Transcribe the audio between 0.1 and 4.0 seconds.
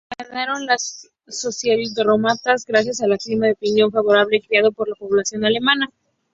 Ganaron los socialdemócratas gracias al clima de opinión